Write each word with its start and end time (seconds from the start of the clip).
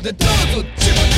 de 0.00 0.12
tudo, 0.14 0.64
tipo 0.76 1.09